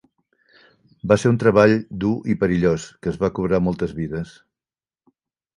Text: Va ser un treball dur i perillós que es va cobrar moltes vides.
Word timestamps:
Va 1.11 1.17
ser 1.23 1.31
un 1.33 1.37
treball 1.43 1.75
dur 2.05 2.15
i 2.35 2.37
perillós 2.45 2.89
que 3.05 3.13
es 3.13 3.21
va 3.25 3.33
cobrar 3.41 3.63
moltes 3.69 3.97
vides. 4.03 4.33